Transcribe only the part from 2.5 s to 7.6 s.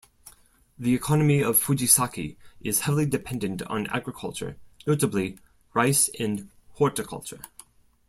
is heavily dependent on agriculture, notably rice and horticulture.